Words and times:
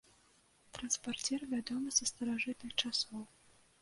Транспарцір 0.77 1.45
вядомы 1.53 1.89
са 1.99 2.03
старажытных 2.13 2.71
часоў. 2.81 3.21